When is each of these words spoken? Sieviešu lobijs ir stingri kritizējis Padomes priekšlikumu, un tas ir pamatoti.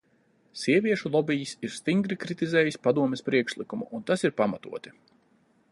Sieviešu 0.61 1.11
lobijs 1.15 1.51
ir 1.67 1.73
stingri 1.75 2.17
kritizējis 2.23 2.79
Padomes 2.87 3.25
priekšlikumu, 3.29 3.91
un 3.99 4.09
tas 4.11 4.27
ir 4.29 4.35
pamatoti. 4.41 4.97